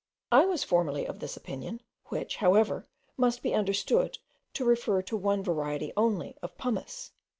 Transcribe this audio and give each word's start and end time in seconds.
I 0.31 0.47
was 0.47 0.63
formerly 0.63 1.05
of 1.05 1.19
this 1.19 1.37
opinion, 1.37 1.79
which, 2.05 2.37
however, 2.37 2.87
must 3.17 3.43
be 3.43 3.53
understood 3.53 4.17
to 4.55 4.65
refer 4.65 5.03
to 5.03 5.15
one 5.15 5.43
variety 5.43 5.93
only 5.95 6.35
of 6.41 6.57
pumice. 6.57 7.11